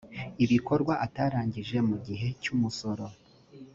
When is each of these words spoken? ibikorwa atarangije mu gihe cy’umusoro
ibikorwa 0.43 0.93
atarangije 1.05 1.77
mu 1.89 1.97
gihe 2.05 2.27
cy’umusoro 2.41 3.05